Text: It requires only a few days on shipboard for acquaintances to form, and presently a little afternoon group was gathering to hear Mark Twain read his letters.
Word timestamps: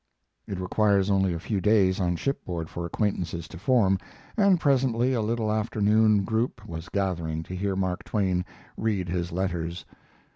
It 0.47 0.59
requires 0.59 1.11
only 1.11 1.31
a 1.31 1.37
few 1.39 1.61
days 1.61 1.99
on 1.99 2.15
shipboard 2.15 2.71
for 2.71 2.87
acquaintances 2.87 3.47
to 3.49 3.59
form, 3.59 3.99
and 4.35 4.59
presently 4.59 5.13
a 5.13 5.21
little 5.21 5.51
afternoon 5.51 6.23
group 6.23 6.65
was 6.67 6.89
gathering 6.89 7.43
to 7.43 7.55
hear 7.55 7.75
Mark 7.75 8.03
Twain 8.03 8.43
read 8.77 9.09
his 9.09 9.31
letters. 9.31 9.85